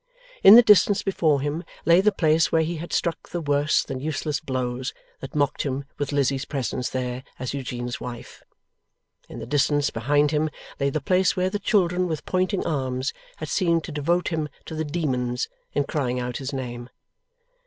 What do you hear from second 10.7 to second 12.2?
lay the place where the children